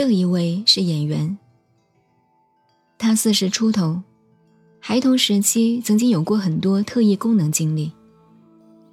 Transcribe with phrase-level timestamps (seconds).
[0.00, 1.36] 这一位是演员，
[2.96, 4.00] 他四十出头，
[4.80, 7.92] 孩童时期曾经有过很多特异功能经历。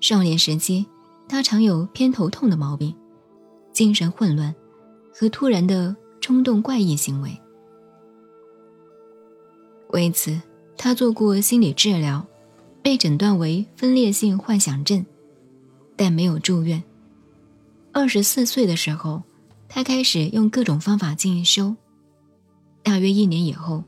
[0.02, 0.86] 少年时期，
[1.30, 2.94] 他常有偏头痛的毛病，
[3.72, 4.54] 精神混乱
[5.14, 7.32] 和突然的冲动怪异行为。
[9.92, 10.38] 为此，
[10.76, 12.28] 他做过心理治疗，
[12.82, 15.06] 被诊断为分裂性幻想症，
[15.96, 16.84] 但没有住院。
[17.94, 19.24] 二十四岁的时候，
[19.78, 21.76] 他开始用各种方法进修。
[22.82, 23.84] 大约一年以后，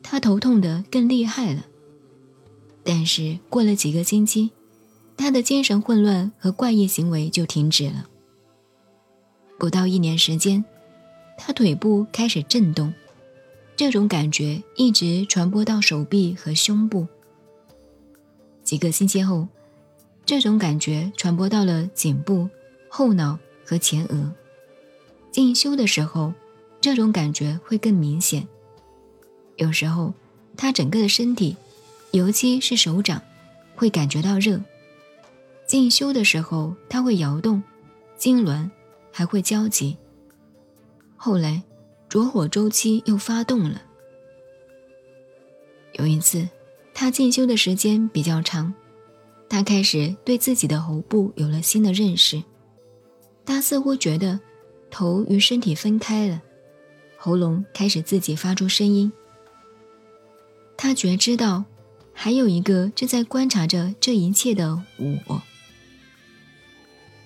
[0.00, 1.66] 他头痛的更厉害了。
[2.84, 4.52] 但是过了几个星期，
[5.16, 8.06] 他的精神混乱和怪异行为就停止了。
[9.58, 10.64] 不到一年时间，
[11.36, 12.94] 他腿部开始震动。
[13.74, 17.08] 这种感觉一直传播到手臂和胸部。
[18.62, 19.48] 几个星期后，
[20.24, 22.48] 这种感觉传播到了颈部、
[22.88, 23.36] 后脑
[23.66, 24.32] 和前额。
[25.34, 26.32] 进修的时候，
[26.80, 28.46] 这种感觉会更明显。
[29.56, 30.14] 有时候，
[30.56, 31.56] 他整个的身体，
[32.12, 33.20] 尤其是手掌，
[33.74, 34.60] 会感觉到热。
[35.66, 37.60] 进修的时候，他会摇动，
[38.16, 38.70] 痉挛，
[39.10, 39.96] 还会焦急。
[41.16, 41.60] 后来。
[42.06, 43.82] 着火周期又发动了。
[45.94, 46.48] 有一次，
[46.92, 48.72] 他进修的时间比较长，
[49.48, 52.40] 他开始对自己的喉部有了新的认识。
[53.44, 54.38] 他似乎觉得
[54.94, 56.40] 头与身体分开了，
[57.16, 59.12] 喉咙开始自己发出声音。
[60.76, 61.64] 他觉知到
[62.12, 64.80] 还有一个正在观察着这一切的
[65.26, 65.42] 我。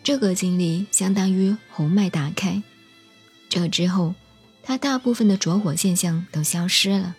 [0.03, 2.63] 这个经历相当于喉脉打开。
[3.51, 4.15] 这之后。
[4.61, 7.17] 他大部分的着火现象都消失了。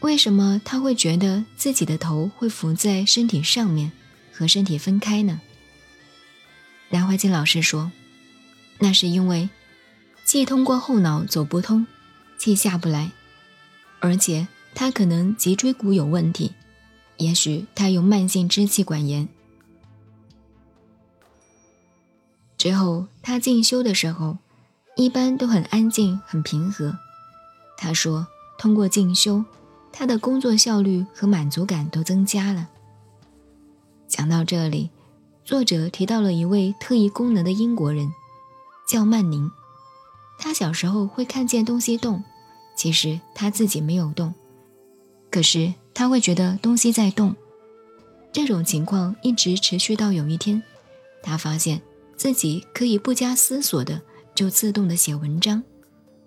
[0.00, 3.92] 为什么他会觉得自己的头会浮在身体上面，
[4.30, 5.40] 和身体分开呢？
[6.90, 7.90] 南怀瑾老师说，
[8.78, 9.48] 那是因为
[10.24, 11.86] 气通过后脑走不通，
[12.38, 13.12] 气下不来，
[14.00, 16.52] 而且他可能脊椎骨有问题，
[17.16, 19.28] 也许他有慢性支气管炎。
[22.56, 24.38] 之后他进修的时候。
[24.98, 26.96] 一般都很安静、很平和。
[27.76, 29.44] 他说：“通过进修，
[29.92, 32.70] 他的工作效率和满足感都增加了。”
[34.08, 34.88] 讲到这里，
[35.44, 38.10] 作者提到了一位特异功能的英国人，
[38.86, 39.50] 叫曼宁。
[40.38, 42.22] 他小时候会看见东西动，
[42.76, 44.34] 其实他自己没有动，
[45.30, 47.34] 可是他会觉得东西在动。
[48.32, 50.62] 这种情况一直持续到有一天，
[51.22, 51.80] 他发现
[52.16, 54.00] 自己可以不加思索的。
[54.34, 55.62] 就自动的写文章，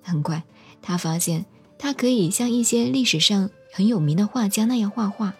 [0.01, 0.43] 很快，
[0.81, 1.45] 他发现
[1.77, 5.35] 他可以像一些历史上很有名的画家那样画画，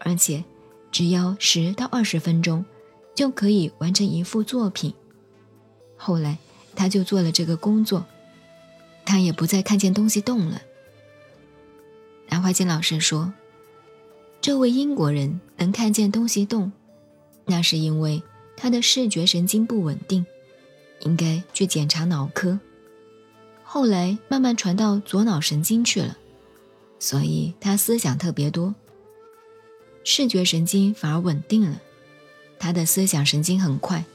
[0.00, 0.44] 而且
[0.90, 2.64] 只要十到二十分钟
[3.14, 4.92] 就可以完成一幅作品。
[5.96, 6.38] 后来，
[6.74, 8.06] 他就做了这个工作，
[9.04, 10.62] 他也不再看见东西动了。
[12.28, 13.32] 南怀瑾老师说
[14.40, 16.72] ：“这位英国人能看见东西动，
[17.44, 18.22] 那是因为
[18.56, 20.24] 他的视觉神经不稳定。”
[21.00, 22.58] 应该去检查脑科，
[23.62, 26.16] 后来慢慢传到左脑神经去了，
[26.98, 28.74] 所以他思想特别多。
[30.02, 31.82] 视觉神经反而稳定了，
[32.58, 34.06] 他的思想神经很快，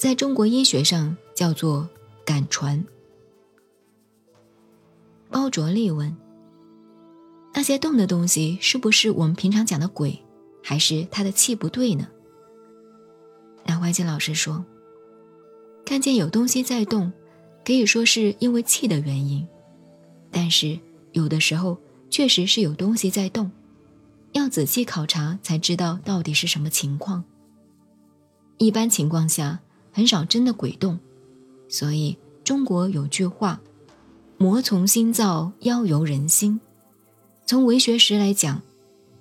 [0.00, 1.86] 在中国医学上叫做
[2.24, 2.82] 感传。
[5.30, 6.16] 包卓立问：
[7.52, 10.18] 那些动的东西是不是我们平常讲的鬼，
[10.62, 12.08] 还是他的气不对呢？
[13.66, 14.64] 南怀瑾老师说。
[15.84, 17.12] 看见有东西在动，
[17.62, 19.46] 可以说是因为气的原因，
[20.30, 20.78] 但是
[21.12, 21.76] 有的时候
[22.08, 23.50] 确实是有东西在动，
[24.32, 27.22] 要仔细考察才知道到底是什么情况。
[28.56, 29.60] 一般情况下
[29.92, 30.98] 很少真的鬼动，
[31.68, 33.60] 所以中国有句话
[34.38, 36.60] ：“魔从心造，妖由人心。”
[37.46, 38.62] 从为学识来讲，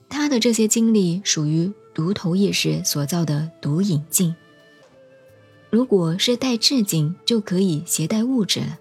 [0.08, 4.36] 他的这些经历属于独头意识所造的独影镜。
[5.72, 8.80] 如果是带致敬，就可以携带物质了。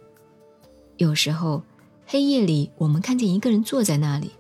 [0.97, 1.63] 有时候，
[2.07, 4.31] 黑夜里我们看见一个人坐在那里，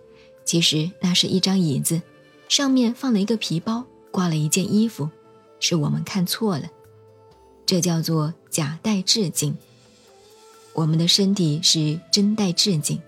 [0.44, 2.00] 其实那是一张椅子，
[2.48, 5.08] 上面放了一个皮包，挂了一件衣服，
[5.60, 6.64] 是我们看错了。
[7.68, 9.54] 这叫做假带致敬。
[10.72, 12.98] 我们的身体是真带致敬，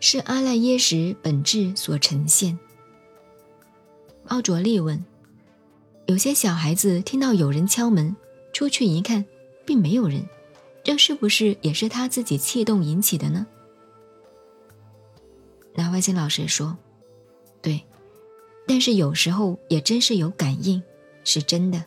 [0.00, 2.58] 是阿赖耶识本质所呈现。
[4.26, 5.04] 奥卓利问。
[6.06, 8.16] 有些小孩子听到有人敲门，
[8.52, 9.24] 出去一看，
[9.64, 10.26] 并没有人，
[10.82, 13.46] 这是不是也是他自己气动引起的呢？
[15.74, 16.76] 南怀瑾老师说
[17.62, 17.84] ：“对，
[18.66, 20.82] 但是有时候也真是有感应，
[21.22, 21.84] 是真的。”